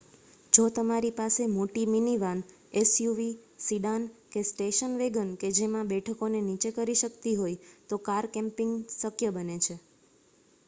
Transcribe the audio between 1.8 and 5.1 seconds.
minivan SUV sedan કે station